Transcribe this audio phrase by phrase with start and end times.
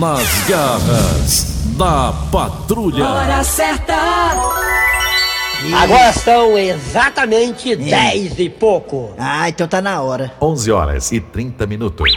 [0.00, 1.44] Nas garras
[1.76, 3.04] da patrulha.
[3.04, 3.94] Hora certa.
[5.78, 9.12] Agora são exatamente 10 e pouco.
[9.18, 10.32] Ah, então tá na hora.
[10.40, 12.10] 11 horas e 30 minutos.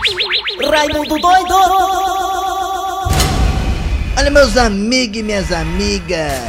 [0.66, 1.54] Raimundo doido.
[4.18, 6.42] Olha, meus amigos e minhas amigas.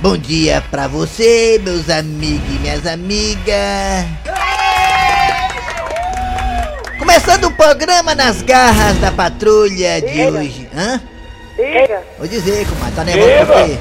[0.00, 4.06] Bom dia pra você, meus amigos e minhas amigas.
[6.98, 10.59] Começando o programa nas garras da patrulha de hoje.
[10.74, 11.00] Hã?
[11.56, 12.02] Diga.
[12.18, 13.78] Vou dizer, comadre, tá nervoso por quê?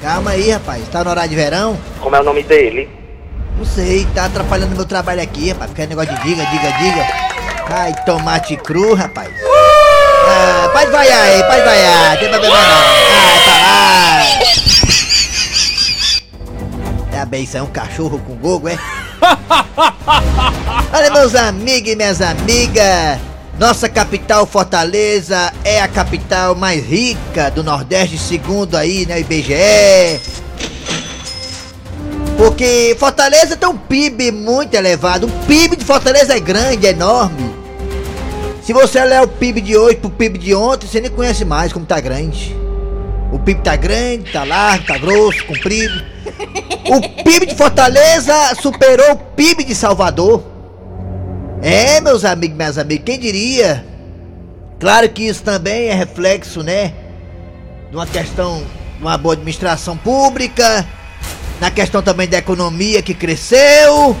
[0.00, 0.82] Calma aí, rapaz.
[0.88, 1.78] Tá no horário de verão?
[2.00, 2.88] Como é o nome dele?
[3.56, 5.70] Não sei, tá atrapalhando meu trabalho aqui, rapaz.
[5.70, 7.06] Fica negócio de diga, diga, diga.
[7.70, 9.30] Ai, tomate cru, rapaz.
[10.26, 12.18] Ah, pode vaiar aí, pode vaiar.
[12.18, 12.62] Tem problema não.
[12.64, 14.22] Ai, pra lá.
[17.12, 18.78] É a benção, um cachorro com gogo, é?
[20.92, 23.18] Olha, meus amigos e minhas amigas.
[23.58, 30.20] Nossa capital, Fortaleza, é a capital mais rica do Nordeste, segundo aí, né, IBGE.
[32.36, 35.26] Porque Fortaleza tem um PIB muito elevado.
[35.26, 37.54] O PIB de Fortaleza é grande, é enorme.
[38.64, 41.72] Se você olhar o PIB de hoje pro PIB de ontem, você nem conhece mais
[41.72, 42.56] como tá grande.
[43.30, 46.02] O PIB tá grande, tá largo, tá grosso, comprido.
[46.88, 50.51] O PIB de Fortaleza superou o PIB de Salvador.
[51.64, 53.86] É, meus amigos, minhas amigas, quem diria?
[54.80, 56.92] Claro que isso também é reflexo, né?
[57.88, 58.64] De uma questão
[58.96, 60.84] de uma boa administração pública,
[61.60, 64.16] na questão também da economia que cresceu,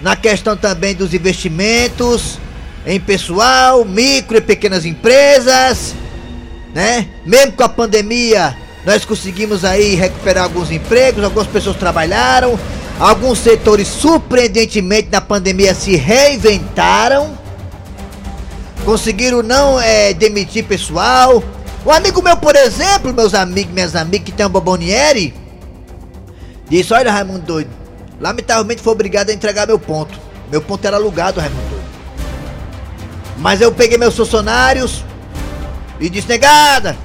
[0.00, 2.40] na questão também dos investimentos
[2.84, 5.94] em pessoal, micro e pequenas empresas,
[6.74, 7.06] né?
[7.24, 12.58] Mesmo com a pandemia, nós conseguimos aí recuperar alguns empregos, algumas pessoas trabalharam,
[12.98, 17.36] alguns setores surpreendentemente na pandemia se reinventaram,
[18.84, 21.42] conseguiram não é, demitir pessoal.
[21.84, 25.34] Um amigo meu, por exemplo, meus amigos, minhas amigas que tem um Bobonieri,
[26.68, 27.70] disse: Olha, Raimundo doido,
[28.20, 30.18] lamentavelmente foi obrigado a entregar meu ponto.
[30.50, 31.86] Meu ponto era alugado, Raimundo doido.
[33.38, 35.04] Mas eu peguei meus funcionários
[36.00, 36.96] e disse: Negada,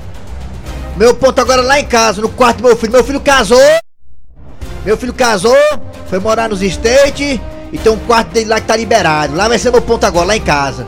[0.96, 2.92] meu ponto agora é lá em casa, no quarto do meu filho.
[2.92, 3.60] Meu filho casou.
[4.86, 5.56] Meu filho casou,
[6.08, 7.40] foi morar nos States
[7.72, 9.36] e tem um quarto dele lá que tá liberado.
[9.36, 10.88] Lá vai ser meu ponto agora, lá em casa.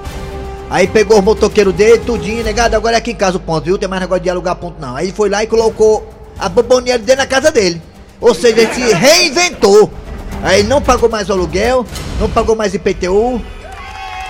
[0.70, 3.78] Aí pegou os motoqueiros dele, tudinho, negado, agora é aqui em casa o ponto, viu?
[3.78, 4.96] Tem mais negócio de alugar ponto não.
[4.96, 6.08] Aí ele foi lá e colocou
[6.40, 7.80] a boboneira dele na casa dele.
[8.20, 9.92] Ou seja, ele se reinventou.
[10.42, 11.86] Aí ele não pagou mais o aluguel,
[12.20, 13.40] não pagou mais IPTU,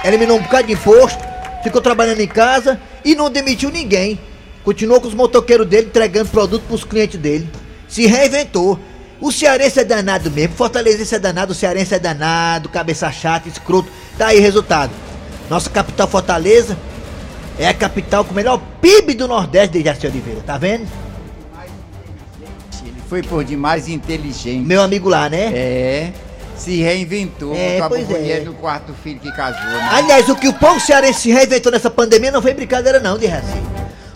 [0.03, 1.23] eliminou um bocado de imposto,
[1.63, 4.19] ficou trabalhando em casa e não demitiu ninguém.
[4.63, 7.49] Continuou com os motoqueiros dele entregando produto pros clientes dele.
[7.87, 8.77] Se reinventou.
[9.23, 13.89] O cearense é danado mesmo, Fortalezense é danado, o cearense é danado, cabeça chata, escroto.
[14.17, 14.91] Tá aí resultado.
[15.49, 16.77] Nossa capital Fortaleza
[17.57, 20.85] é a capital com o melhor PIB do Nordeste de Jaci Oliveira, tá vendo?
[22.85, 24.67] Ele foi por demais inteligente.
[24.67, 25.53] Meu amigo lá, né?
[25.55, 26.11] É.
[26.57, 28.43] Se reinventou, É, botou a boboneira é.
[28.43, 29.63] no quarto do filho que casou.
[29.63, 29.89] Né?
[29.93, 33.27] Aliás, o que o povo cearense se reinventou nessa pandemia não foi brincadeira não, de
[33.27, 33.63] Jaci.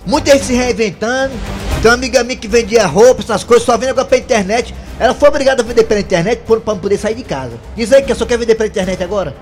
[0.05, 1.33] Muita gente se reinventando.
[1.87, 4.75] Tem uma amiga minha que vendia roupa, essas coisas, só vende agora pela internet.
[4.99, 7.53] Ela foi obrigada a vender pela internet pra não poder sair de casa.
[7.77, 9.33] Diz aí que só quer vender pela internet agora?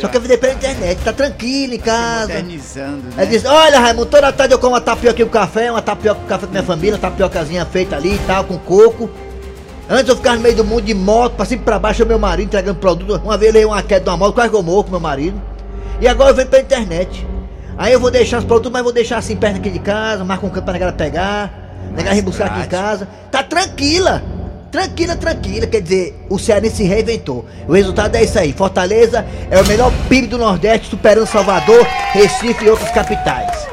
[0.00, 2.28] Só quer vender pela internet, tá tranquilo em casa.
[2.28, 3.12] Modernizando, né?
[3.18, 6.26] Ela diz, olha Raimundo, toda tarde eu como uma tapioca com café, uma tapioca com
[6.26, 9.10] café com minha família, uma tapiocazinha feita ali e tal, com coco.
[9.90, 12.06] Antes eu ficava no meio do mundo de moto, pra cima e pra baixo, o
[12.06, 13.20] meu marido entregando produto.
[13.22, 15.38] Uma vez eu uma queda de uma moto, quase que eu morro com meu marido.
[16.00, 17.26] E agora eu venho pela internet.
[17.78, 20.44] Aí eu vou deixar os produtos, mas vou deixar assim perto aqui de casa, marca
[20.44, 21.50] um campo pra negada pegar,
[21.96, 23.08] negada vir buscar aqui em casa.
[23.30, 24.22] Tá tranquila!
[24.70, 27.46] Tranquila, tranquila, quer dizer, o Cearense se reinventou.
[27.66, 28.52] O resultado é isso aí.
[28.52, 33.66] Fortaleza é o melhor PIB do Nordeste, superando Salvador, Recife e outras capitais.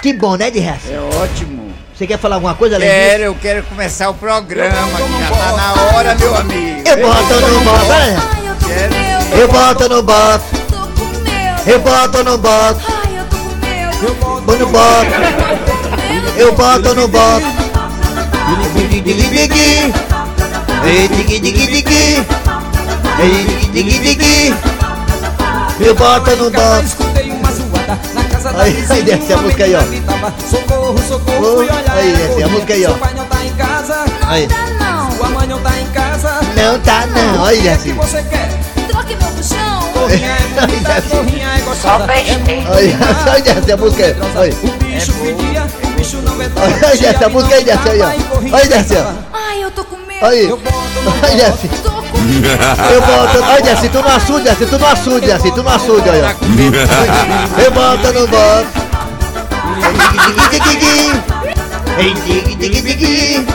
[0.00, 0.90] Que bom, né, de resto?
[0.90, 1.70] É ótimo.
[1.94, 5.52] Você quer falar alguma coisa, além Quero, eu quero começar o programa, que já tá
[5.52, 6.88] na hora, meu amigo.
[6.88, 8.16] Eu boto no boto, olha.
[8.18, 9.38] Ai, eu.
[9.38, 10.44] Eu boto no boto,
[11.66, 13.01] eu boto no boto,
[14.02, 15.12] Eu no boto,
[16.36, 17.46] eu boto no boto.
[18.74, 19.92] Digi, digi, digi.
[20.84, 22.26] Ei, digi, digi, digi.
[23.20, 24.54] Ei, digi, digi.
[25.80, 27.02] Eu boto no boto.
[28.32, 29.80] Casa da Aí, aí, desce a um música aí, ó.
[30.50, 31.60] Socorro, socorro,
[31.92, 32.48] aí, desce a corria.
[32.48, 32.88] música aí, ó.
[32.88, 34.48] Seu pai não tá em casa, Aí.
[34.80, 35.10] Não.
[35.16, 36.40] sua mãe não tá em casa.
[36.56, 37.94] Não tá não, olha é assim.
[40.62, 41.16] É Assim.
[41.16, 41.58] é.
[41.58, 42.60] É muito
[43.30, 44.54] Olha, essa música olha.
[44.54, 46.32] O bicho não.
[46.32, 47.64] Olha essa música aí,
[48.00, 48.54] ó.
[48.54, 49.12] Olha, desce, ó.
[49.32, 50.24] Ai, eu tô com medo.
[50.24, 51.68] Olha assim.
[51.68, 51.92] Medo.
[52.92, 53.44] Eu boto.
[53.44, 56.36] Olha assim, tu não açude, assim, tu não açude, assim, tu não açude, olha.
[57.64, 58.82] Eu boto no boto.
[59.82, 61.22] Ei, dig, dig, dig.
[61.96, 63.46] Dig, dig, dig, dig, dig.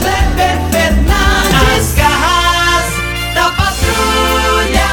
[0.00, 2.94] Kleber Fernandes Garras
[3.34, 4.86] da patrulha.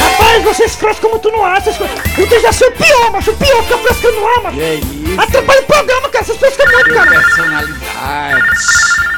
[0.00, 1.98] Rapaz, vocês frescam muito no ar, essas coisas.
[2.16, 4.56] O Dejaci é o pior, macho, o pior fica frescando no ar, macho.
[4.56, 7.10] E é isso, Atrapalha o programa, cara, vocês frescam muito, cara.
[7.10, 9.09] personalidade.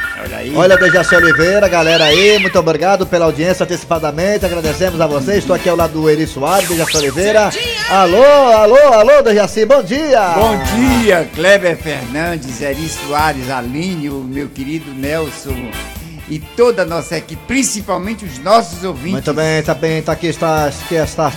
[0.43, 0.57] Olha aí.
[0.57, 5.39] Olha, Dejaci Oliveira, galera aí, muito obrigado pela audiência antecipadamente, agradecemos a vocês.
[5.39, 7.51] Estou aqui ao lado do Eri Soares, Dejaci Oliveira.
[7.89, 10.21] Alô, alô, alô, Dejaci, bom dia!
[10.35, 15.71] Bom dia, Kleber Fernandes, Eri Soares, Aline, o meu querido Nelson
[16.29, 19.13] e toda a nossa equipe, principalmente os nossos ouvintes.
[19.13, 21.33] Muito bem, tá bem, tá aqui, está, aqui está,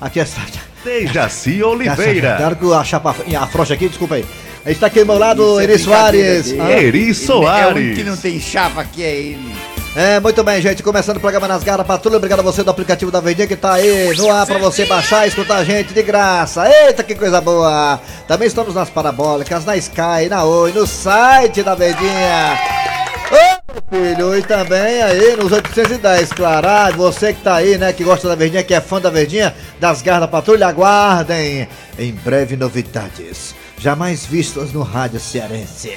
[0.00, 0.42] aqui está.
[0.84, 2.56] Dejaci Claro Oliveira.
[2.60, 4.24] que a chapa afrouxa aqui, desculpa aí.
[4.66, 6.54] Está aqui ao meu lado, Isso é Eri Soares.
[6.58, 7.96] Ah, Eri É o único Soares.
[7.98, 9.54] que não tem chapa aqui é ele.
[9.96, 10.82] É, muito bem, gente.
[10.82, 12.16] Começando o programa Nas Garras Patrulha.
[12.16, 15.24] Obrigado a você do aplicativo da Verdinha que tá aí no ar pra você baixar
[15.24, 16.68] e escutar a gente de graça.
[16.68, 18.00] Eita, que coisa boa!
[18.26, 22.58] Também estamos nas parabólicas, na Sky, na Oi, no site da Verdinha.
[23.30, 26.66] Ô, meu filho, e também aí nos 810, claro.
[26.68, 29.54] Ah, você que tá aí, né, que gosta da Verdinha, que é fã da Verdinha,
[29.78, 31.68] das Garras da Patrulha, aguardem.
[31.98, 33.54] Em breve, novidades.
[33.78, 35.92] Jamais vistas no rádio cearense.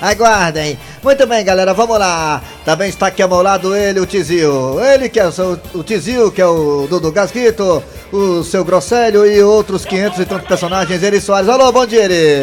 [0.00, 0.78] Aguardem.
[1.02, 2.42] Muito bem, galera, vamos lá.
[2.64, 4.82] Também está aqui ao meu lado ele, o Tizil.
[4.82, 9.42] Ele que é o, o Tizil, que é o Dudu Gasquito, o seu Grosselho e
[9.42, 11.02] outros 500 e tantos personagens.
[11.02, 11.48] Eri Soares.
[11.48, 12.42] Alô, bom dia, Eri.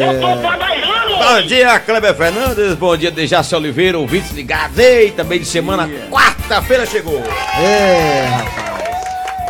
[1.18, 2.74] Bom dia, Kleber Fernandes.
[2.74, 4.78] Bom dia, Dejaci Oliveira, ouvintes ligados.
[4.78, 7.20] Ei, também de semana, quarta-feira chegou.
[7.60, 8.67] É, rapaz.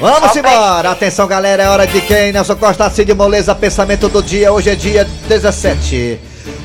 [0.00, 0.90] Vamos embora!
[0.90, 2.32] Atenção, galera, é hora de quem?
[2.32, 4.52] Nelson Costa, Cid Moleza, pensamento do dia.
[4.52, 6.18] Hoje é dia 17.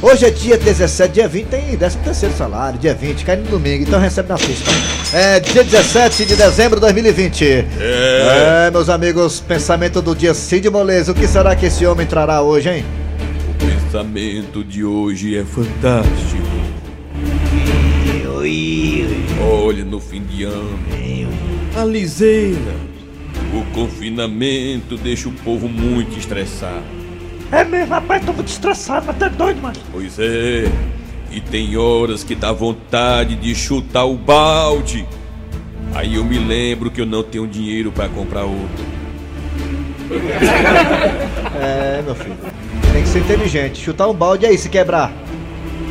[0.03, 3.83] Hoje é dia 17, dia 20 tem 13 terceiro salário, dia 20, cai no domingo,
[3.83, 4.69] então recebe na sexta.
[5.13, 7.45] É dia 17 de dezembro de 2020.
[7.79, 8.69] É.
[8.69, 11.13] meus amigos, pensamento do dia Cid Moleza.
[11.13, 12.85] O que será que esse homem trará hoje, hein?
[13.49, 16.43] O pensamento de hoje é fantástico.
[19.41, 20.79] Olha, no fim de ano,
[21.77, 22.75] a liseira,
[23.53, 27.02] o confinamento deixa o povo muito estressado.
[27.53, 29.75] É mesmo, rapaz, tô muito estressado, mas tá doido, mano.
[29.91, 30.65] Pois é,
[31.29, 35.07] e tem horas que dá vontade de chutar o balde.
[35.93, 38.85] Aí eu me lembro que eu não tenho dinheiro pra comprar outro.
[41.55, 42.35] É, meu filho.
[42.91, 43.79] Tem que ser inteligente.
[43.79, 45.11] Chutar um balde aí, se quebrar.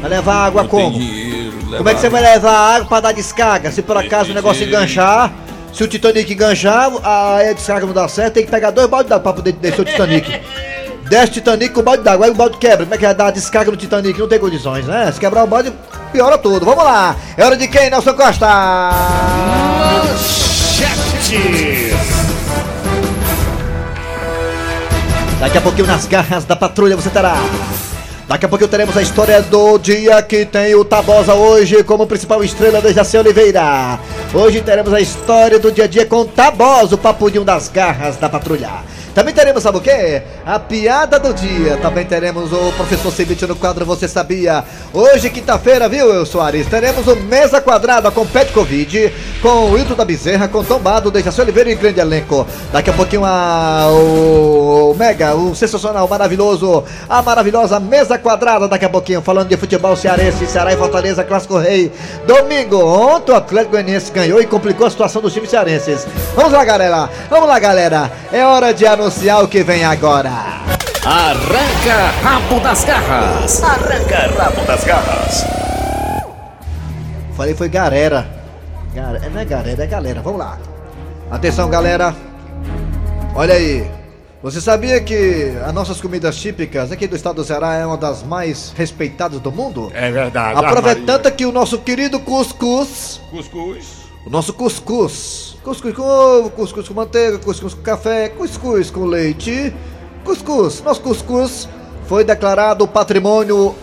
[0.00, 0.90] Vai levar água Não como?
[0.90, 1.52] tem dinheiro.
[1.76, 3.70] Como é que você vai levar água pra dar descarga?
[3.70, 5.32] Se por acaso o negócio enganchar,
[5.72, 9.08] se o Titanic enganchar, aí a descarga não dá certo, tem que pegar dois baldes
[9.08, 10.40] pra poder descer o Titanic.
[11.12, 12.86] Desce o Titanic com o balde d'água, aí o balde quebra.
[12.86, 14.18] Como é que vai dar a descarga no Titanic?
[14.18, 15.12] Não tem condições, né?
[15.12, 15.70] Se quebrar o balde,
[16.10, 16.64] piora tudo.
[16.64, 17.14] Vamos lá.
[17.36, 18.46] É hora de quem, Nelson Costa?
[25.38, 27.36] Daqui a pouquinho nas garras da patrulha você terá.
[28.26, 32.42] Daqui a pouquinho teremos a história do dia que tem o Tabosa hoje como principal
[32.42, 34.00] estrela de Jacé Oliveira.
[34.32, 38.30] Hoje teremos a história do dia a dia com Tabosa, o papudinho das garras da
[38.30, 38.70] patrulha.
[39.14, 40.22] Também teremos, sabe o quê?
[40.44, 41.76] A piada do dia.
[41.76, 44.64] Também teremos o professor Cibite no quadro Você Sabia.
[44.92, 46.66] Hoje, quinta-feira, viu, Soares?
[46.66, 51.40] Teremos o Mesa Quadrada com Pet Covid, com o Hilton da Bezerra, com Tombado, Dejaci
[51.42, 52.46] Oliveira e grande elenco.
[52.72, 58.66] Daqui a pouquinho a, o, o Mega, o sensacional, maravilhoso, a maravilhosa Mesa Quadrada.
[58.66, 61.92] Daqui a pouquinho, falando de futebol cearense, Ceará e Fortaleza, Clássico Rei.
[62.26, 66.06] Domingo, ontem o Atlético Goianiense ganhou e complicou a situação dos times cearenses.
[66.34, 67.10] Vamos lá, galera.
[67.28, 68.10] Vamos lá, galera.
[68.32, 70.30] É hora de anunciar o que vem agora.
[71.04, 73.62] Arranca rabo das garras.
[73.62, 75.44] Arranca rabo das garras.
[77.36, 78.26] Falei foi galera.
[78.94, 80.22] Gar- Não é galera, é galera.
[80.22, 80.56] Vamos lá.
[81.30, 82.14] Atenção, galera.
[83.34, 83.90] Olha aí.
[84.42, 88.22] Você sabia que as nossas comidas típicas aqui do estado do Ceará é uma das
[88.24, 89.90] mais respeitadas do mundo?
[89.94, 90.58] É verdade.
[90.64, 93.86] Aproveitando que o nosso querido cuscuz, Cuscuz.
[94.26, 99.74] o nosso cuscuz, cuscuz com ovo, cuscuz com manteiga, cuscuz com café, cuscuz com leite,
[100.24, 101.68] cuscuz, nosso cuscuz
[102.06, 103.74] foi declarado patrimônio,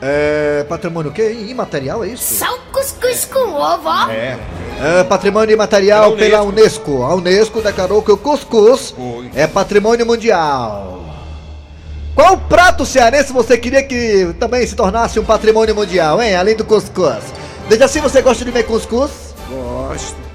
[0.00, 1.32] é, patrimônio o quê?
[1.48, 2.34] Imaterial, é isso?
[2.34, 4.10] Só o cuscuz com ovo, ó.
[4.10, 7.04] É patrimônio imaterial Pela pela Unesco.
[7.04, 9.30] A Unesco declarou que o cuscuz Foi.
[9.34, 11.04] é patrimônio mundial.
[12.16, 16.34] Qual prato cearense você queria que também se tornasse um patrimônio mundial, hein?
[16.34, 17.22] Além do cuscuz.
[17.68, 19.10] Desde assim você gosta de comer cuscuz?
[19.48, 20.31] Gosto.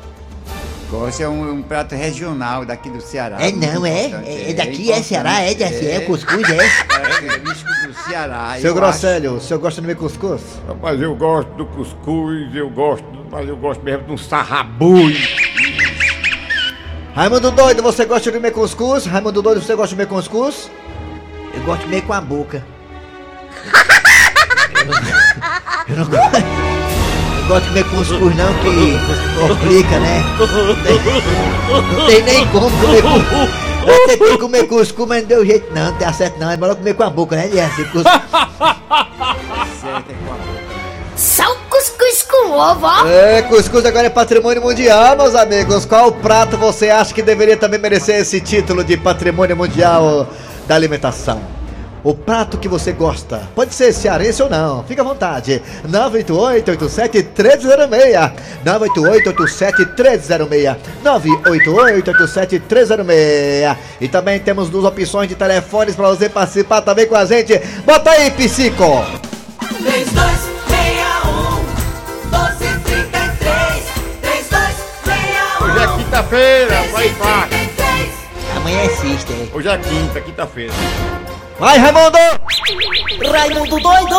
[0.90, 3.38] Gosto é um, um prato regional daqui do Ceará.
[3.42, 4.06] É não, é?
[4.26, 6.70] É, é daqui, é Ceará, é de assim, é cuscuz, é?
[6.88, 8.56] Característico do Ceará.
[8.58, 10.42] Seu eu Grosselho, o senhor gosta de comer cuscuz?
[10.82, 15.18] Mas eu gosto do cuscuz, eu gosto, mas eu gosto mesmo de um sarrabui.
[17.14, 19.06] Raimundo Doido, você gosta de comer cuscuz?
[19.06, 20.72] Raimundo Doido, você gosta de comer cuscuz?
[21.54, 22.66] Eu gosto de comer com a boca.
[24.74, 25.02] Eu não,
[25.90, 26.67] eu não gosto.
[27.48, 29.00] Eu gosto de comer cuscuz não, que
[29.48, 30.22] complica, né?
[31.96, 33.50] Não tem nem como comer cuscuz.
[33.88, 36.52] Eu tentei comer cuscuz, mas não deu jeito não, não deu certo não.
[36.52, 37.46] É melhor comer com a boca, né?
[37.46, 38.04] Assim, cuscuz.
[39.82, 40.58] Certo, é com a boca.
[41.16, 43.08] Só o cuscuz com ovo, ó.
[43.08, 45.86] É, cuscuz agora é patrimônio mundial, meus amigos.
[45.86, 50.28] Qual prato você acha que deveria também merecer esse título de patrimônio mundial
[50.68, 51.57] da alimentação?
[52.08, 53.50] O prato que você gosta.
[53.54, 55.62] Pode ser cearense ou não, fica à vontade.
[55.90, 58.32] 988-87-1306.
[58.64, 60.78] 988-87-1306.
[61.04, 63.78] 988-87-1306.
[64.00, 67.60] E também temos duas opções de telefones para você participar também com a gente.
[67.86, 69.04] Bota aí, psico!
[69.78, 73.84] 3261 1233
[74.22, 77.10] 3261 Hoje é quinta-feira, vai.
[77.10, 78.10] 1233
[78.56, 79.34] Amanhã é sexta.
[79.54, 80.74] Hoje é quinta, quinta-feira.
[81.60, 82.18] Vai, Raimundo!
[83.32, 84.16] Raimundo doido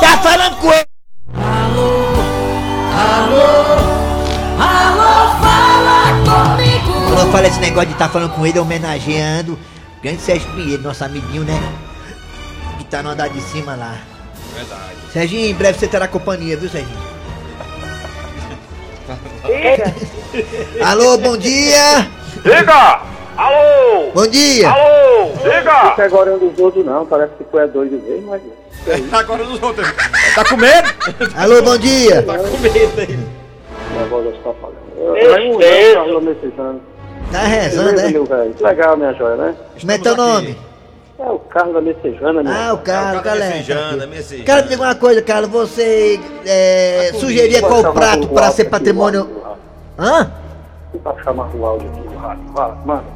[0.00, 0.84] Tá falando com ele!
[4.60, 9.58] Alô, fala comigo Quando eu falo esse negócio de tá falando com ele, homenageando
[10.02, 11.58] Grande Sérgio Pinheiro, nosso amiguinho, né?
[12.76, 13.96] Que tá no andar de cima lá.
[14.54, 14.96] Verdade.
[15.10, 17.02] Serginho, em breve você terá companhia, viu, Serginho?
[20.84, 22.10] Alô, bom dia!
[22.42, 23.13] Diga!
[23.36, 24.12] Alô!
[24.14, 24.70] Bom dia!
[24.70, 25.32] Alô!
[25.42, 26.04] Diga!
[26.04, 28.40] agora é um dos outros não, parece que foi a dois de vez, mas.
[29.10, 29.92] Tá agora dos outros.
[30.34, 30.88] Tá com medo?
[31.36, 32.22] Alô, bom dia!
[32.22, 33.18] Tá com medo aí.
[33.90, 34.84] Minha voz está falando.
[35.30, 36.00] Vai mesmo.
[36.00, 36.82] ano, nesses anos.
[37.32, 38.08] Tá rezando, né?
[38.08, 38.54] meu velho.
[38.54, 39.54] Que legal, minha joia, né?
[39.80, 40.56] Como é teu nome?
[41.18, 42.52] É o Carlos da Messejana, meu.
[42.52, 43.56] Ah, o Carlos, galera.
[43.56, 44.44] Messejana, messejana.
[44.44, 49.28] Cara, diga uma coisa, Carlos, você é, sugeria Pode qual prato para ser patrimônio.
[49.98, 50.30] Hã?
[51.02, 52.44] Pra chamar o áudio aqui, o rádio.
[52.54, 53.13] Fala, mano.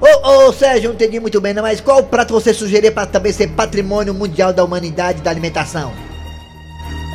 [0.00, 3.32] Ô, ô Sérgio, não entendi muito bem, não, mas qual prato você sugeria para também
[3.32, 5.92] ser patrimônio mundial da humanidade da alimentação?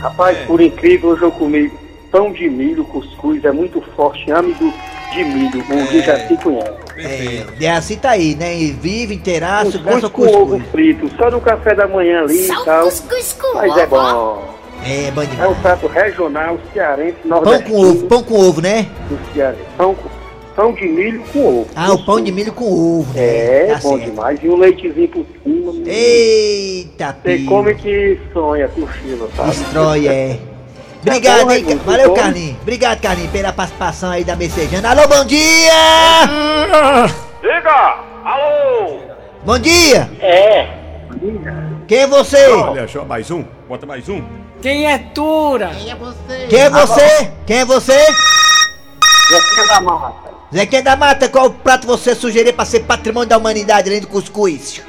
[0.01, 0.45] Rapaz, É.
[0.45, 1.71] por incrível, hoje eu comi
[2.11, 4.73] pão de milho, cuscuz, é muito forte, âmido
[5.13, 6.71] de milho, um dia já se conhece.
[6.95, 7.53] Perfeito.
[7.63, 8.57] É, assim tá aí, né?
[8.57, 10.71] E vive inteiraço, Cuscuz graças ao com ovo cuscuz.
[10.71, 12.85] frito, só no café da manhã ali e tal.
[12.85, 14.43] cuscuz com Mas ovo, é bom.
[14.83, 17.69] É, bom É um prato regional, cearense, Pão nordestino.
[17.69, 18.87] com ovo, pão com ovo, né?
[19.07, 19.55] do.
[19.77, 20.09] Pão, com-
[20.55, 21.67] pão de milho com ovo.
[21.75, 22.65] Ah, o pão de milho com
[22.99, 23.21] ovo, né?
[23.23, 24.09] É, Tá bom certo.
[24.09, 24.39] demais.
[24.43, 25.73] E um leitezinho por cima.
[25.89, 27.45] Eita, Você pio.
[27.47, 29.49] come que sonha, cochila, sabe?
[29.49, 30.39] Destrói, é.
[31.01, 31.63] Obrigado, Tá bom, hein?
[31.63, 32.13] Raimundo, Valeu.
[32.13, 32.57] Carlinhos.
[32.61, 34.89] Obrigado, Carlinhos, pela participação aí da Messejana.
[34.91, 35.71] Alô, bom dia!
[37.41, 37.97] Diga!
[38.23, 38.99] Alô!
[39.43, 40.09] Bom dia!
[40.21, 40.67] É.
[41.87, 42.47] Quem é você?
[42.47, 43.43] Olha só, mais um.
[43.67, 44.21] Bota mais um.
[44.61, 45.71] Quem é Tura?
[45.75, 45.95] Quem é
[46.69, 47.31] você?
[47.47, 47.97] Quem é você?
[47.97, 50.30] Zequinha da Mata.
[50.53, 54.83] Zequinha da Mata, qual prato você sugerir pra ser patrimônio da humanidade além do cuscuz?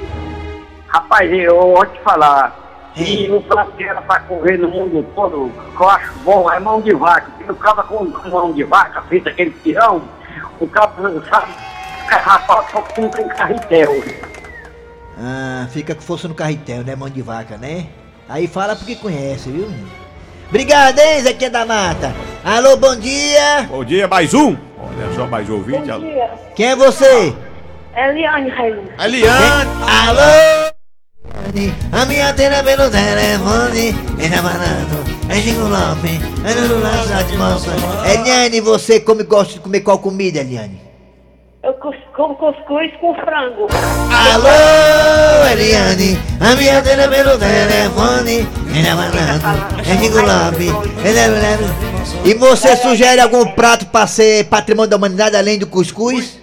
[0.87, 2.91] Rapaz, eu vou te falar.
[2.97, 3.01] É.
[3.01, 6.59] E o prato que era pra correr no mundo todo, que eu acho bom, é
[6.59, 7.31] mão de vaca.
[7.49, 10.03] O cara com mão de vaca, feito aquele pirão,
[10.59, 10.91] o cara
[11.29, 11.53] sabe,
[12.07, 14.03] rapaz, só que tem carretel.
[15.17, 16.95] Ah, fica que fosse no carretel, né?
[16.95, 17.87] Mão de vaca, né?
[18.27, 19.67] Aí fala porque conhece, viu?
[20.53, 22.13] Obrigado, hein, Zequinha da Mata?
[22.45, 23.63] Alô, bom dia!
[23.67, 24.55] Bom dia, mais um.
[24.77, 25.89] Olha só, mais ouvinte.
[25.89, 26.05] Alô.
[26.55, 27.33] Quem é você?
[27.97, 28.91] Eliane Raimundo.
[29.03, 29.71] Eliane.
[29.81, 30.71] Alô?
[31.91, 38.11] A minha antena pelo telefone é namorado, é Chico Lopes, é no lança de.
[38.13, 40.79] Eliane, você come, gosta de comer qual comida, Eliane?
[41.63, 43.67] Eu cus- como cuscuz com frango.
[44.33, 51.63] Alô, Eliane, a minha antena pelo telefone é namorado, é Chico Lopes, é namorado.
[52.23, 56.39] E você sugere algum prato para ser patrimônio da humanidade além do cuscuz?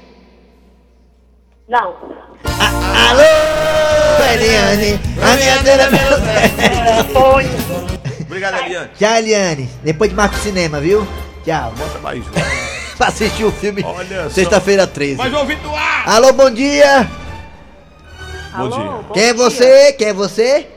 [1.69, 1.95] Não.
[3.09, 3.23] Alô,
[4.33, 7.51] Eliane, a minha antena pelo telefone.
[8.23, 8.91] Obrigado, Eliane.
[8.99, 9.71] Tchau, Eliane.
[9.83, 11.07] Depois de marca o cinema, viu?
[11.45, 11.73] Tchau.
[11.77, 12.25] Bota mais.
[13.01, 13.83] Pra assistir o filme
[14.29, 15.17] sexta-feira 13.
[15.17, 16.07] Mais um ouvinte do ar.
[16.07, 17.11] Alô, bom dia.
[18.55, 18.91] Bom dia.
[19.15, 19.93] Quem é você?
[19.95, 20.69] Quem é você?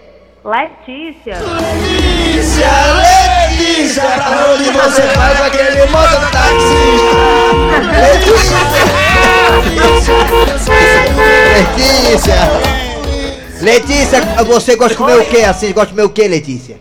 [0.45, 1.37] Letícia.
[1.37, 2.71] Letícia,
[3.49, 6.79] Letícia, pra onde você vai com aquele mototáxi?
[7.99, 8.57] Letícia.
[11.99, 12.35] Letícia.
[13.61, 15.73] Letícia, você gosta de comer o que assim?
[15.73, 16.79] Gosta de comer o que, Letícia?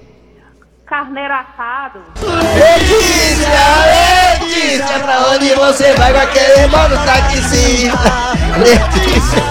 [0.86, 2.00] Carneiro assado.
[2.20, 4.21] Letícia, Letícia,
[5.02, 7.92] pra onde você vai com aquele mano taxizinho?
[8.58, 9.42] Letícia.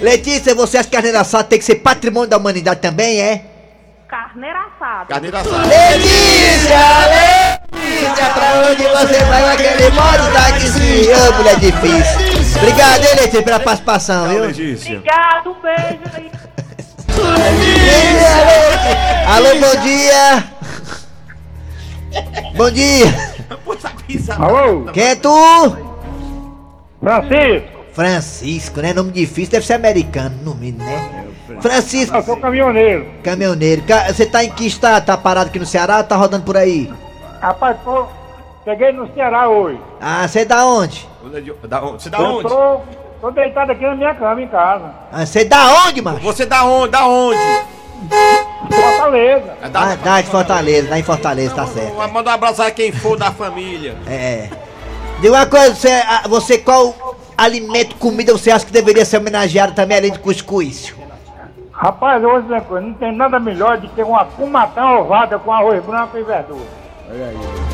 [0.00, 3.42] Letícia, você acha que carneiro assado tem que ser patrimônio da humanidade também, é?
[4.08, 5.08] Carneiro assado.
[5.08, 5.68] Carneiro assado.
[5.68, 6.78] Letícia,
[7.72, 11.16] Letícia, pra onde você vai com aquele modo taxizinho?
[11.16, 12.56] Ô, mulher difícil.
[12.56, 14.44] Obrigado, hein, Letícia, pela participação, viu?
[14.44, 16.30] Obrigado, um beijo aí.
[19.26, 20.44] Alô, bom dia!
[22.56, 23.37] Bom dia!
[24.38, 24.84] Alô?
[24.92, 25.28] Quem é tu?
[27.00, 27.78] Francisco.
[27.92, 28.92] Francisco, né?
[28.92, 31.26] Nome difícil, deve ser americano, no mínimo, né?
[31.60, 32.16] Francisco.
[32.16, 33.06] Eu sou caminhoneiro.
[33.24, 33.82] Caminhoneiro.
[33.82, 35.04] Ca- Você tá em que estado?
[35.04, 36.92] Tá parado aqui no Ceará ou tá rodando por aí?
[37.40, 38.06] Rapaz, tô,
[38.64, 39.80] cheguei no Ceará hoje.
[40.00, 41.08] Ah, você é da onde?
[41.68, 42.02] Da onde?
[42.02, 42.48] Você da eu onde?
[42.48, 42.80] Tô,
[43.20, 44.92] tô deitado aqui na minha cama, em casa.
[45.10, 46.20] Ah, você é da onde, macho?
[46.20, 46.90] Você da onde?
[46.92, 47.38] Da onde?
[48.98, 49.54] Fortaleza.
[49.62, 49.80] É da...
[49.80, 51.94] Ah, da de Fortaleza, lá em Fortaleza, tá certo.
[52.12, 53.96] Manda um abraço a quem for da família.
[54.06, 54.48] É.
[55.20, 56.94] Diga uma coisa, você, você qual
[57.36, 60.94] alimento, comida você acha que deveria ser homenageado também, além de cuscuz?
[61.72, 65.84] Rapaz, hoje né, coisa, não tem nada melhor do que uma cumatã ovada com arroz
[65.84, 66.78] branco e verdura.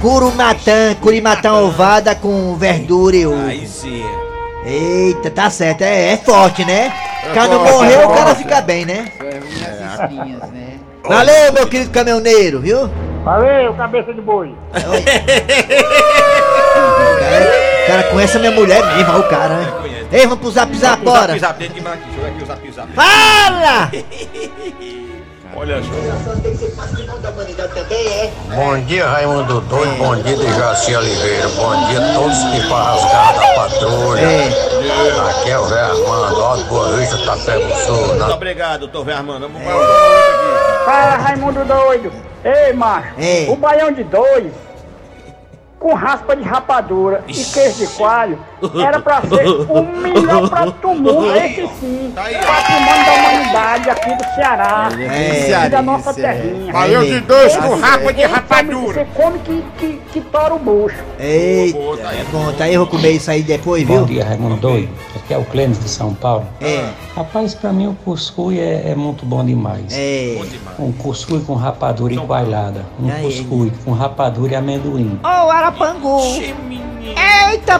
[0.00, 3.46] Curumatã, curimatã ovada com verdura e ovo.
[3.46, 4.04] Aí sim.
[4.64, 6.92] Eita, tá certo, é, é forte, né?
[7.30, 9.10] O cara não morreu, é o cara fica bem, né?
[9.20, 10.73] Espinhas, né?
[11.06, 12.90] Valeu, meu querido caminhoneiro, viu?
[13.24, 14.54] Valeu, cabeça de boi.
[17.84, 19.72] O cara, conhece a minha mulher mesmo, ó, o cara, né?
[20.10, 21.38] Ei, vamos pro zap zap, bora!
[21.38, 21.68] Zap, zap, de.
[21.68, 21.84] Deixa
[22.16, 22.92] eu ver aqui o zap zap.
[22.94, 23.90] Fala!
[25.56, 25.90] Olha só.
[28.54, 29.94] Bom dia, Raimundo Doido.
[29.98, 31.48] Bom dia, Dejaci Oliveira.
[31.50, 34.28] Bom dia a todos que rasgaram da patrulha.
[35.30, 38.06] Aqui é o Zé Armando, ó, de Boa Vista, Tapé do Sul.
[38.08, 39.48] Muito obrigado, doutor Vé Armando.
[39.48, 42.12] Vamos para o Fala, Raimundo doido.
[42.44, 43.14] Ei, macho.
[43.18, 43.48] Ei.
[43.48, 44.52] O baião de dois,
[45.78, 48.38] com raspa de rapadura e queijo de coalho,
[48.80, 51.36] era pra ser o melhor prato do mundo.
[51.36, 52.12] Esse sim.
[52.14, 54.88] Patrimônio da humanidade aqui do Ceará.
[54.98, 55.66] É.
[55.66, 56.72] E da nossa terrinha.
[56.72, 58.94] Baião de dois com rapa de rapadura.
[58.94, 60.96] Você come que, que, que tora o bucho.
[61.18, 64.06] Eita, é bom, tá aí, eu vou comer isso aí depois, Bom viu?
[64.06, 64.88] dia, Raimundo Doido.
[65.16, 66.46] Aqui é o Clênis de São Paulo.
[66.60, 66.88] É.
[67.16, 69.86] Rapaz, pra mim o cuscuz é, é muito bom demais.
[69.92, 70.38] É.
[70.78, 72.84] Um cuscuz com rapadura e coalhada.
[73.00, 75.18] Um Aí, cuscuz com rapadura e amendoim.
[75.22, 76.20] Ô, Arapangu.
[77.50, 77.78] Eita,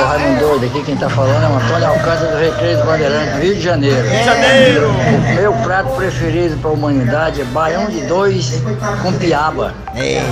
[0.00, 0.04] Ô.
[0.04, 3.54] Raimundo Doido, aqui quem tá falando é o Antônio Alcântara do Recreio do Bandeirante, Rio
[3.54, 4.08] de Janeiro.
[4.08, 4.88] Rio de Janeiro.
[4.88, 8.62] O meu prato preferido pra humanidade é baião de dois
[9.02, 9.74] com piaba.
[9.94, 10.22] É.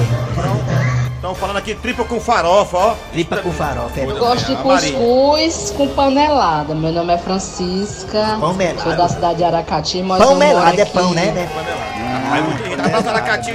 [1.14, 2.94] Estão falando aqui tripa com farofa, ó.
[3.12, 4.16] Tripa com farofa, é Eu.
[4.18, 6.74] Gosto de cuscuz com panelada.
[6.74, 8.38] Meu nome é Francisca.
[8.40, 8.82] Pão melado.
[8.82, 11.26] Sou da cidade de Aracati, mas Pão melado é pão, né?
[11.26, 11.48] né?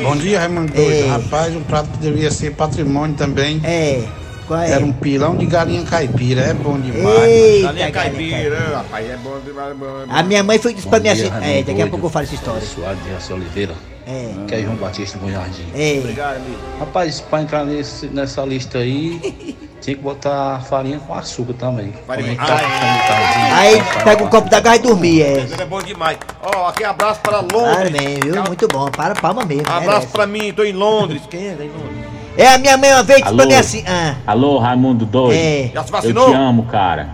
[0.03, 1.07] Bom dia, Raimundo Doido.
[1.07, 3.59] Rapaz, um prato que deveria ser patrimônio também.
[3.63, 4.03] É.
[4.47, 4.71] Qual é?
[4.71, 7.23] Era um pilão de galinha caipira, é bom demais.
[7.23, 9.71] Eita, Galinha galinha caipira, rapaz, é bom demais.
[9.71, 10.13] é bom, é bom.
[10.13, 11.31] A minha mãe foi disse pra mim assim.
[11.41, 12.61] É, daqui a pouco eu falo essa história.
[12.61, 13.73] Soares de Oliveira.
[14.07, 14.31] É.
[14.47, 15.65] Que é João Batista com Jardim.
[15.73, 15.97] É.
[15.97, 16.59] Obrigado, amigo.
[16.79, 21.91] Rapaz, pra entrar nesse, nessa lista aí, tinha que botar farinha com açúcar também.
[22.05, 22.33] Farinha.
[22.33, 22.45] É tá?
[22.45, 23.57] Como tá?
[23.57, 25.47] Aí pega um copo d'água e dormir, é.
[25.59, 26.19] É bom demais.
[26.43, 27.91] Ó, aqui abraço para Londres.
[27.91, 28.43] bem, viu?
[28.43, 28.91] Muito bom.
[28.91, 29.63] Para palma mesmo.
[29.67, 30.07] Abraço merece.
[30.07, 31.23] pra mim, tô em Londres.
[31.27, 32.14] Quem é da em Londres?
[32.37, 33.45] É, a minha mãe uma vez pra Alô?
[33.45, 33.83] mim assim.
[33.87, 35.37] Ah, Alô, Raimundo Doido.
[35.39, 35.71] É.
[35.73, 36.29] Já se Eu vacinou?
[36.29, 37.07] te amo, cara.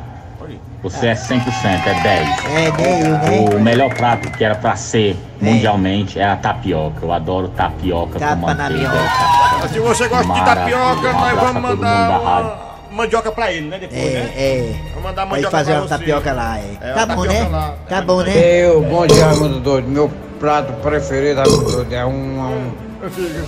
[0.84, 1.44] Você é 100%,
[1.86, 2.30] é 10.
[2.46, 3.56] é meio, né?
[3.56, 6.98] O melhor prato que era pra ser mundialmente é a tapioca.
[7.04, 8.90] Eu adoro tapioca Tapa com na manteiga.
[8.90, 9.68] minhoca.
[9.72, 12.58] Se você gosta de tapioca, Um nós vamos mandar da uma
[12.94, 13.78] mandioca pra ele, né?
[13.78, 14.32] Depois, É, né?
[14.36, 14.76] é.
[14.90, 15.98] Vamos mandar Vai mandioca fazer pra uma você.
[16.00, 16.64] tapioca lá, é.
[16.82, 17.50] É, Tá uma bom, tapioca né?
[17.52, 17.74] lá.
[17.88, 18.34] Tá bom, né?
[18.36, 19.88] Eu, bom dia, Raimundo Doido.
[19.88, 22.72] Meu prato preferido Raimundo Doido, é um, um-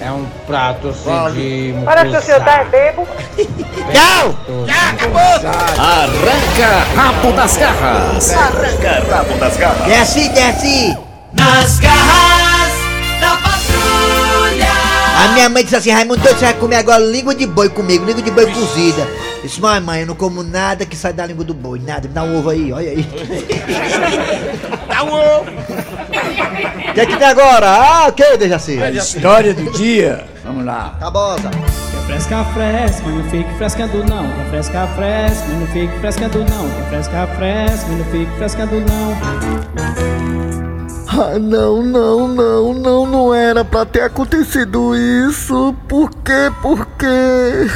[0.01, 3.07] é um prato assim de Parece que o senhor tá é bebo.
[3.93, 4.35] Tchau!
[5.77, 8.31] Arranca rabo das garras.
[8.31, 9.85] Arranca rabo das garras.
[9.85, 10.97] Desce, desce!
[11.33, 12.73] Nas garras
[13.21, 14.67] da patrulha.
[15.23, 18.23] A minha mãe disse assim, Raimundo, você vai comer agora língua de boi comigo, língua
[18.23, 19.07] de boi cozida.
[19.37, 22.07] Eu Disse, mas mãe, eu não como nada que sai da língua do boi, nada,
[22.07, 23.05] me dá um ovo aí, olha aí.
[25.01, 25.49] Ovo.
[26.89, 27.67] O que é que tem agora?
[27.67, 28.77] Ah, o que, Dejaci?
[28.95, 30.25] História do dia.
[30.43, 30.95] Vamos lá.
[30.99, 31.49] Cabosa.
[31.49, 34.23] Quer fresca, fresca, mas não fique frescando não.
[34.29, 36.69] Quer fresca, fresca, mas não fique frescando não.
[36.69, 40.23] Quer fresca, fresca, mas não fique frescando não.
[41.15, 45.75] Ah, não, não, não, não, não era pra ter acontecido isso.
[45.87, 46.51] Por quê?
[46.61, 47.67] Por quê?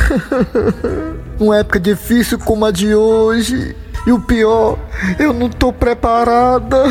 [1.39, 3.75] Uma época difícil como a de hoje.
[4.07, 4.79] E o pior,
[5.19, 6.85] eu não tô preparada.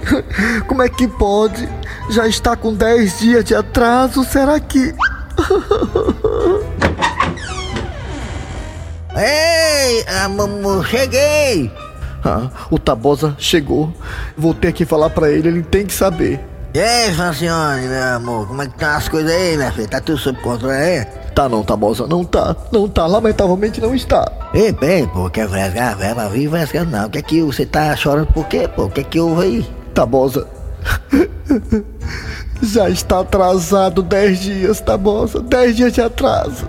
[0.66, 1.68] Como é que pode?
[2.08, 4.94] Já está com 10 dias de atraso, será que.
[9.14, 11.70] Ei, amor, cheguei!
[12.24, 13.92] Ah, o Tabosa chegou.
[14.34, 16.40] Vou ter que falar pra ele, ele tem que saber.
[16.72, 19.86] E aí, Francione, meu amor, como é que estão as coisas aí, minha filha?
[19.86, 21.06] Tá tudo sob controle aí?
[21.34, 22.54] Tá não, Tabosa, não tá.
[22.70, 24.30] Não tá, lamentavelmente não está.
[24.54, 27.06] Ei, bem, pô, quer frescar, velho, mas vive frescando não.
[27.06, 28.84] O que é que você tá chorando por quê, pô?
[28.84, 29.70] O que é que houve aí?
[29.92, 30.46] Tabosa.
[32.62, 35.40] Já está atrasado 10 dias, Tabosa.
[35.40, 36.66] 10 dias de atraso.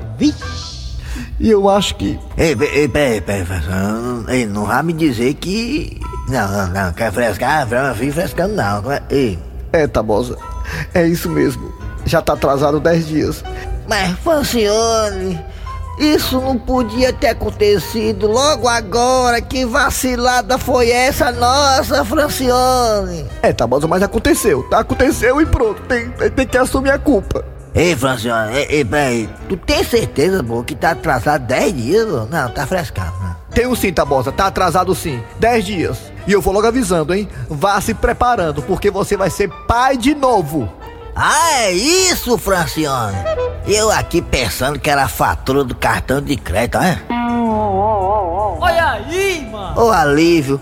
[1.39, 2.19] E eu acho que.
[2.37, 5.99] Ei, pe- ei, peraí, peraí, Francione, ei, não vai me dizer que...
[6.27, 8.91] Não, não, não, quer frescar, mas vive frescando não.
[8.91, 9.37] É- Ei,
[9.71, 10.37] É, Tabosa.
[10.93, 11.71] É isso mesmo.
[12.05, 13.43] Já tá atrasado 10 dias.
[13.87, 15.39] Mas, Francione,
[15.97, 19.41] isso não podia ter acontecido logo agora.
[19.41, 23.25] Que vacilada foi essa nossa, Francione?
[23.41, 24.63] É, Tabosa, mas aconteceu.
[24.63, 24.79] Tá?
[24.79, 25.81] Aconteceu e pronto.
[25.83, 27.45] Tem, tem que assumir a culpa.
[27.73, 29.29] Ei, Francione, ei, ei, peraí.
[29.49, 32.07] Tu tem certeza, pô, que tá atrasado 10 dias?
[32.29, 33.35] Não, tá frescando, né?
[33.51, 34.31] Tenho sim, Tabosa.
[34.31, 35.21] Tá atrasado sim.
[35.39, 35.97] 10 dias.
[36.27, 37.27] E eu vou logo avisando, hein?
[37.49, 40.69] Vá se preparando, porque você vai ser pai de novo.
[41.15, 43.15] Ah, é isso, Francione?
[43.67, 46.99] Eu aqui pensando que era a fatura do cartão de crédito, é?
[48.59, 49.81] Olha aí, mano.
[49.81, 50.61] Ô alívio.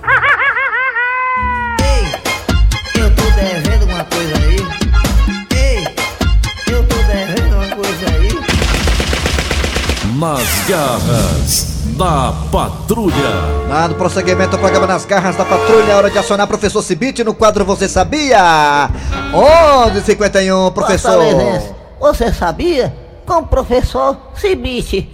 [1.84, 4.56] Ei, eu tô devendo uma coisa aí.
[5.54, 5.86] Ei,
[6.74, 8.39] eu tô devendo uma coisa aí.
[10.18, 13.54] Nas garras da patrulha.
[13.89, 17.34] No prosseguimento do programa Nas Garras da Patrulha, é hora de acionar professor Cibite no
[17.34, 18.89] quadro Você Sabia?
[19.34, 21.73] 11h51, professor.
[22.04, 22.94] Você sabia?
[23.26, 25.10] Com o professor Cibite.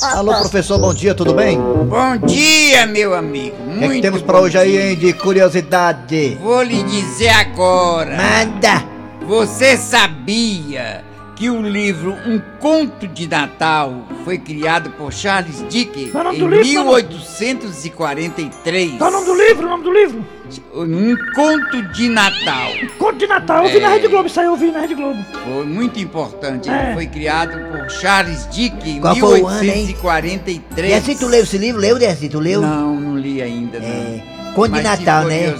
[0.14, 1.60] Alô, professor, bom dia, tudo bem?
[1.60, 3.54] Bom dia, meu amigo.
[3.66, 6.38] O que, é que temos pra hoje aí, hein, de curiosidade?
[6.40, 8.16] Vou lhe dizer agora.
[8.16, 8.82] Manda!
[9.26, 11.04] Você sabia
[11.42, 16.46] que o livro Um Conto de Natal foi criado por Charles Dickens é nome em
[16.46, 17.08] livro, mano?
[17.08, 18.92] 1843?
[18.96, 19.66] Qual é o nome do livro?
[19.66, 20.24] O nome do livro?
[20.72, 22.70] Um Conto de Natal.
[22.96, 23.64] Conto de Natal.
[23.64, 23.94] Eu vi na É.
[23.94, 25.20] Rede Globo, isso aí eu vi na Rede Globo.
[25.42, 26.70] Foi muito importante.
[26.70, 26.84] É.
[26.84, 29.86] Ele foi criado por Charles Dickens em Qual foi o ano, hein?
[29.86, 30.90] 1843.
[30.90, 31.80] E assim tu leu esse livro?
[31.80, 32.28] Leu, Dercy?
[32.28, 32.62] Tu leu?
[32.62, 33.80] Não, não li ainda.
[33.80, 33.88] Não.
[33.88, 35.54] Conto de Mas Natal, né?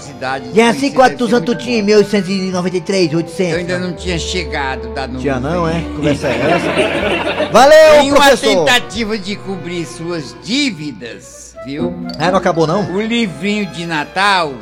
[0.51, 3.51] de E assim quantos anos tu tinha em 1893, 800?
[3.53, 5.21] Eu ainda não tinha chegado da nuvem.
[5.21, 5.81] Tinha não, é?
[5.95, 7.49] Conversa é essa?
[7.51, 8.65] Valeu, Em uma professor!
[8.65, 11.93] tentativa de cobrir suas dívidas, viu?
[12.19, 12.89] Ah, não acabou não?
[12.93, 14.53] O livrinho de Natal,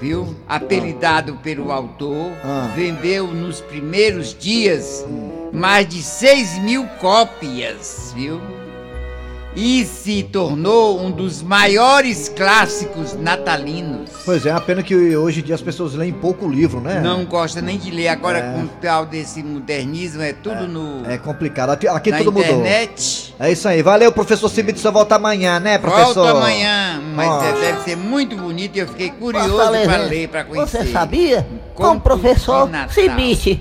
[0.00, 0.34] viu?
[0.48, 2.70] Apelidado pelo autor, Ah.
[2.76, 5.04] vendeu nos primeiros dias
[5.52, 8.40] mais de 6 mil cópias, viu?
[9.56, 14.10] E se tornou um dos maiores clássicos natalinos.
[14.24, 17.00] Pois é, a pena que hoje em dia as pessoas leem pouco livro, né?
[17.00, 18.08] Não gosta nem de ler.
[18.08, 18.52] Agora, É.
[18.52, 21.04] com o tal desse modernismo, é tudo no.
[21.10, 21.70] É complicado.
[21.70, 23.32] Aqui, aqui na tudo internet.
[23.32, 23.46] mudou.
[23.46, 23.82] É isso aí.
[23.82, 24.78] Valeu, professor Cibite.
[24.78, 26.14] Só volta amanhã, né, professor?
[26.14, 27.46] Volta amanhã, mas Nossa.
[27.46, 30.84] é- deve ser muito bonito e eu fiquei curioso para ler, para conhecer.
[30.84, 31.44] Você sabia?
[31.74, 32.68] Com o professor.
[32.90, 33.60] Cibite.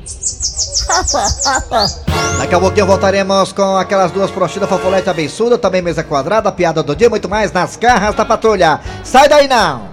[2.40, 6.96] Daqui a pouquinho voltaremos com aquelas duas prostidas, fofolete abençuda, também mesa quadrada, piada do
[6.96, 8.80] dia, muito mais nas garras da patrulha.
[9.04, 9.90] Sai daí não!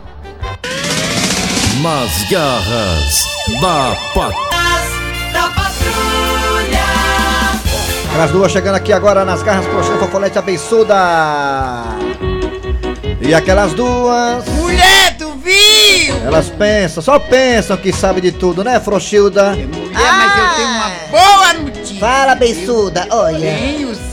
[1.83, 3.27] Nas garras
[3.61, 3.97] da
[5.51, 6.85] patrulha.
[8.09, 10.94] Aquelas duas chegando aqui agora nas garras, prostidas, fofolete abençuda.
[13.20, 14.47] E aquelas duas...
[14.49, 16.14] Mulher, tu viu?
[16.25, 19.51] Elas pensam, só pensam que sabe de tudo, né, Frouxilda?
[19.51, 21.99] Mulher, mas eu tenho uma boa notícia.
[21.99, 23.38] Fala, bençuda, olha.
[23.38, 24.04] Tenho.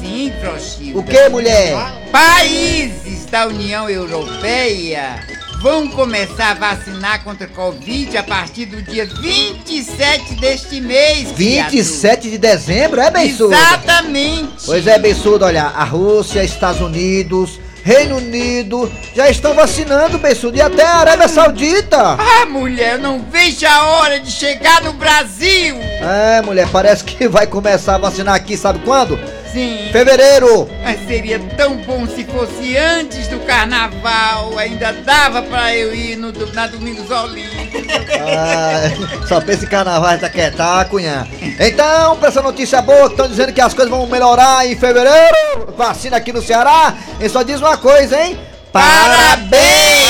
[0.94, 1.76] O que, mulher?
[2.12, 5.26] Países da União Europeia
[5.62, 11.32] vão começar a vacinar contra a Covid a partir do dia 27 deste mês.
[11.32, 13.56] 27 de dezembro, é, bençuda?
[13.56, 14.66] Exatamente.
[14.66, 20.62] Pois é, bençudo, olha, a Rússia, Estados Unidos, Reino Unido já estão vacinando, bençudo, e
[20.62, 22.18] até a Arábia Saudita.
[22.20, 25.78] Ah, mulher, eu não vejo a hora de chegar no Brasil.
[25.78, 29.20] É, mulher, parece que vai começar a vacinar aqui, sabe quando?
[29.52, 29.90] Sim.
[29.92, 30.70] Fevereiro.
[30.84, 34.58] Mas seria tão bom se fosse antes do carnaval.
[34.58, 37.82] Ainda dava pra eu ir no, na Domingos Olímpicos.
[38.20, 41.28] Ah, só pensa em carnaval tá quietar, cunhã.
[41.60, 45.74] Então, pra essa notícia boa, que estão dizendo que as coisas vão melhorar em fevereiro,
[45.76, 48.40] vacina aqui no Ceará, e só diz uma coisa, hein?
[48.72, 49.52] Parabéns!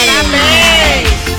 [0.06, 1.31] Parabéns!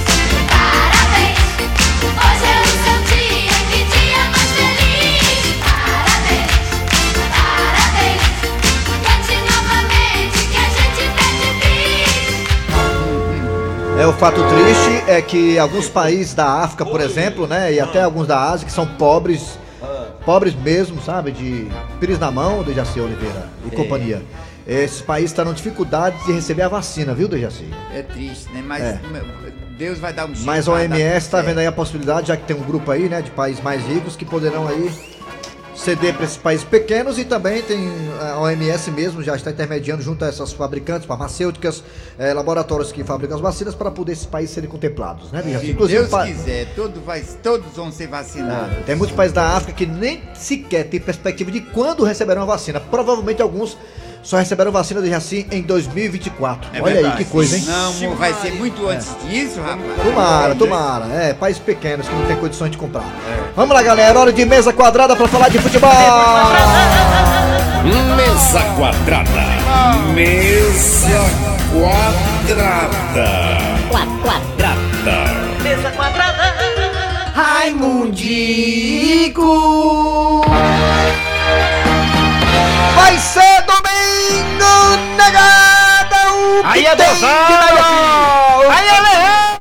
[14.03, 18.03] É, o fato triste é que alguns países da África, por exemplo, né, e até
[18.03, 19.57] alguns da Ásia, que são pobres,
[20.25, 21.69] pobres mesmo, sabe, de
[22.01, 23.77] pires na mão, Dejaci Oliveira e É.
[23.77, 24.21] companhia.
[24.67, 27.69] Esses países estão em dificuldade de receber a vacina, viu, Dejaci?
[27.95, 28.61] É triste, né?
[28.67, 29.01] Mas É.
[29.79, 30.47] Deus vai dar um jeito.
[30.47, 33.23] Mas a OMS está vendo aí a possibilidade, já que tem um grupo aí, né,
[33.23, 34.91] de países mais ricos que poderão aí
[35.75, 37.89] ceder para esses países pequenos e também tem
[38.21, 41.83] a OMS mesmo já está intermediando junto a essas fabricantes farmacêuticas,
[42.19, 45.41] eh, laboratórios que fabricam as vacinas para poder esses países serem contemplados, né?
[45.43, 45.67] Dejaci?
[45.67, 48.85] Se Inclusive, Deus pa- quiser, todo vai, todos vão ser vacinados.
[48.85, 52.79] tem muitos países da África que nem sequer tem perspectiva de quando receberão a vacina.
[52.79, 53.77] Provavelmente alguns
[54.23, 56.71] só receberão vacina de assim em 2024.
[56.73, 57.25] É Olha aí verdade.
[57.25, 57.65] que coisa, hein?
[57.67, 59.81] Não, vai ser muito antes disso, rapaz.
[60.05, 61.07] Tomara, tomara.
[61.13, 63.05] É, países pequenos que não tem condições de comprar.
[63.57, 64.19] Vamos lá, galera.
[64.19, 65.91] Hora de mesa quadrada pra falar de futebol.
[68.17, 69.43] Mesa quadrada.
[70.15, 71.27] Mesa
[71.73, 73.29] quadrada.
[73.91, 74.77] Quadrada.
[75.63, 76.55] Mesa quadrada.
[79.23, 80.45] Raimundico.
[82.95, 83.52] Vai ser
[84.63, 86.33] domingo, negada.
[86.33, 87.27] O Aí é melhor?
[88.71, 89.59] Aí é leão.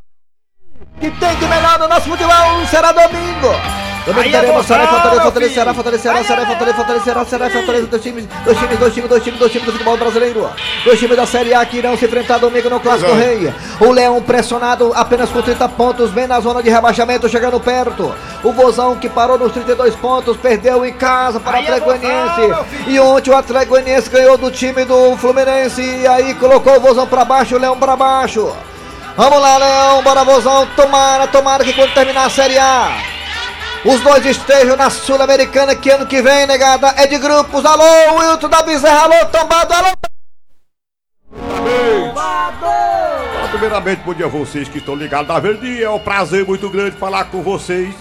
[1.00, 3.81] Que tem de melhor no nosso futebol será domingo.
[4.08, 5.54] É teremos Ceará, gozado, Fortaleza, Fortaleza.
[5.54, 9.10] Ceará, Fortaleza, Ceará, Ceará, Fortaleza, Fortaleza, Ceará, Ceará, Fortaleza, dois times, dois times, dois times,
[9.10, 10.50] dois times, dois times do futebol brasileiro.
[10.84, 13.14] Dois times da Série A que irão se enfrentar domingo no Clássico é.
[13.14, 13.54] Rei.
[13.80, 18.14] O Leão pressionado apenas com 30 pontos, vem na zona de rebaixamento, chegando perto.
[18.44, 22.48] O Vozão que parou nos 32 pontos, perdeu em casa para o é Atlético Goianiense.
[22.48, 22.84] meu filho.
[22.88, 27.06] E ontem o Atlético Goianiense ganhou do time do Fluminense e aí colocou o Vozão
[27.06, 28.52] para baixo, o Leão para baixo.
[29.16, 33.11] Vamos lá, Leão, bora Vozão, tomara, tomara que quando terminar a Série A,
[33.84, 37.66] os dois estejam na Sul-Americana que ano que vem, negada, é de grupos.
[37.66, 37.84] Alô,
[38.20, 39.90] Wilton da Bezerra, alô, tombado, alô.
[41.32, 42.14] Bom,
[43.52, 45.86] Primeiramente, bom dia a vocês que estão ligados na Verdinha.
[45.86, 47.94] É um prazer muito grande falar com vocês,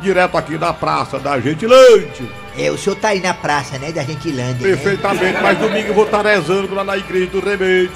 [0.00, 2.26] direto aqui da Praça da Gentilândia.
[2.56, 6.04] É, o senhor tá aí na praça, né, da Gentilândia, Perfeitamente, mas domingo eu vou
[6.04, 7.92] estar rezando lá na igreja do Remédio.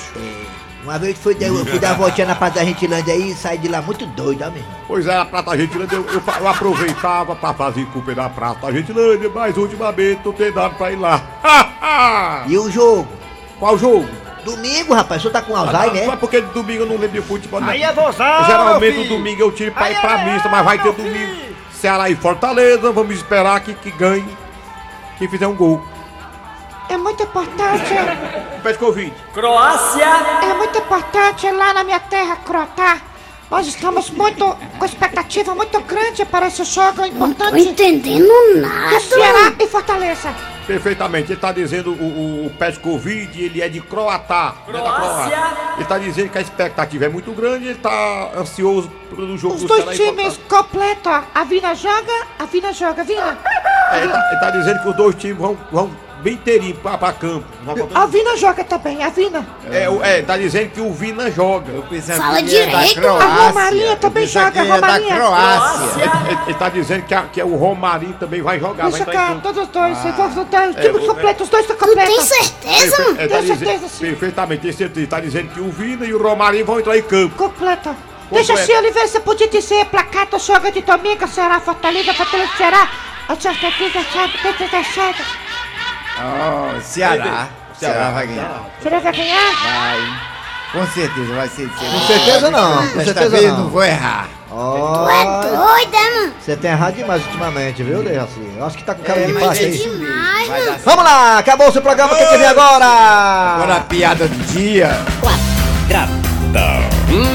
[0.89, 3.59] Uma vez fui, eu fui dar uma voltinha na praça da Gentilândia aí e saí
[3.59, 4.67] de lá muito doido, ó, mesmo.
[4.87, 8.61] Pois é, a Praça da Gentilândia eu, eu, eu aproveitava pra fazer culpa na Praça
[8.61, 11.21] da Gentilândia, mas ultimamente não tem dado pra ir lá.
[12.49, 13.07] E o jogo?
[13.59, 14.09] Qual jogo?
[14.45, 16.17] Domingo, rapaz, o senhor tá com Alzheimer, Só né?
[16.19, 17.61] porque domingo eu não lembro de futebol.
[17.65, 17.89] Aí não.
[17.89, 20.65] é vozão, Geralmente o domingo eu tiro pra Aí ir é pra leão, missa, mas
[20.65, 21.37] vai ter domingo.
[21.73, 24.27] Ceará e Fortaleza, vamos esperar que, que ganhe
[25.19, 25.83] quem fizer um gol.
[26.89, 27.95] É muito importante.
[28.63, 29.13] Pede Covid.
[29.35, 30.05] Croácia.
[30.43, 32.99] É muito importante lá na minha terra, Croatá.
[33.51, 34.45] Nós estamos muito
[34.79, 37.51] com expectativa muito grande para esse jogo importante.
[37.51, 38.95] tô entendendo nada.
[38.97, 40.35] Do Ceará e Fortaleza.
[40.67, 44.55] Perfeitamente, ele tá dizendo o, o, o Pet Covid, ele é de Croatá.
[44.67, 45.43] né, da Croácia.
[45.77, 49.63] Ele tá dizendo que a expectativa é muito grande, ele tá ansioso pelo jogo Os
[49.63, 51.13] do dois Ceará times completos.
[51.35, 53.39] A Vina joga, a Vina joga, Vina.
[53.93, 56.99] É, ele, tá, ele tá dizendo que os dois times vão, vão bem inteirinho pra,
[56.99, 57.45] pra campo.
[57.65, 59.47] Vão A Vina joga também, a Vina.
[59.71, 61.73] É, o- é, tá dizendo que o Vina joga.
[62.17, 63.01] Fala que ele é da direito.
[63.01, 63.29] Croácia.
[63.29, 65.15] A Romarinha também Eu joga, que ele é da Romarinha.
[65.17, 66.03] Croácia.
[66.03, 68.83] Ele, ele- ele tá dizendo que, a- que o Romarinho também vai jogar.
[68.85, 69.41] Vai vai entrar em campo.
[69.43, 70.09] todos os dois, Ah.
[70.09, 72.15] envolve os dois, É, time o- completo, os dois estão completos.
[72.17, 72.97] tem certeza?
[72.97, 73.99] Perfe- é, tá Tenho dizendo- certeza, sim.
[74.07, 75.07] Perfeitamente, tem certeza.
[75.07, 77.37] Tá dizendo que o Vina e o Romarinho vão entrar em campo.
[77.37, 77.95] Completa.
[78.31, 78.73] Deixa Completo.
[78.73, 82.89] assim, Oliveira, você podia dizer placar do jogo de domingo, Ceará, Fortaleza, Fortaleza, Ceará.
[83.29, 85.19] A certeza sabe, certeza sabe.
[86.19, 87.49] Oh, Ceará.
[87.79, 88.63] Ceará vai ganhar.
[88.83, 89.53] Ceará vai ganhar?
[89.63, 90.29] Vai.
[90.73, 91.93] Com certeza vai ser Ceará.
[91.93, 93.59] Com certeza não, com certeza vez não.
[93.59, 94.29] não vou errar.
[94.51, 96.33] Ó, é doida, mano?
[96.41, 98.51] Você tem errado demais ultimamente, viu, Dejaci?
[98.57, 100.67] Eu acho que tá com cara É, de empate é aí.
[100.67, 102.87] dar Vamos lá, acabou o seu programa, o que que vem agora?
[102.87, 104.89] Agora a piada do dia.
[105.21, 106.89] Quadrada.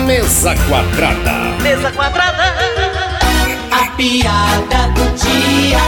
[0.06, 1.32] Mesa quadrada.
[1.62, 2.56] Mesa quadrada.
[3.72, 4.53] A piada
[5.16, 5.80] dia.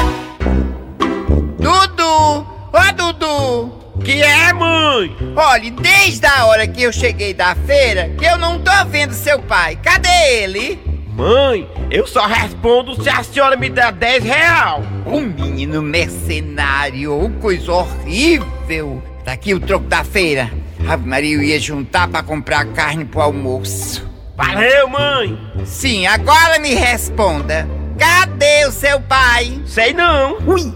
[1.58, 2.46] Dudu!
[2.72, 3.86] Ô, Dudu!
[4.04, 5.16] Que é, mãe?
[5.36, 9.40] Olha, desde a hora que eu cheguei da feira, que eu não tô vendo seu
[9.40, 9.78] pai.
[9.82, 10.80] Cadê ele?
[11.16, 14.84] Mãe, eu só respondo se a senhora me der 10 real.
[15.06, 19.02] O menino mercenário, coisa horrível.
[19.24, 20.52] Tá aqui o troco da feira.
[20.88, 24.06] Ave Maria, ia juntar pra comprar carne pro almoço.
[24.36, 25.40] Valeu, mãe.
[25.66, 27.68] Sim, agora me responda.
[27.98, 29.62] Cadê o seu pai?
[29.66, 30.38] Sei não.
[30.46, 30.74] Ui.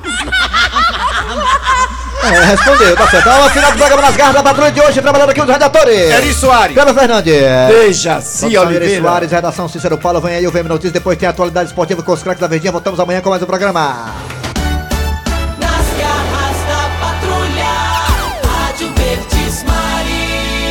[2.21, 3.25] É, respondeu, tá certo.
[3.25, 6.11] Vamos ao final do programa nas garras da patrulha de hoje, trabalhando aqui os redatores.
[6.11, 6.75] Eri Soares.
[6.75, 7.33] Pedro Fernandes.
[7.67, 9.01] Produção Eri Oliveira.
[9.01, 12.11] Soares, redação Cícero Paulo, vem aí o VM Notícias, depois tem a atualidade esportiva com
[12.11, 12.71] os craques da Verdinha.
[12.71, 14.38] Voltamos amanhã com mais um programa.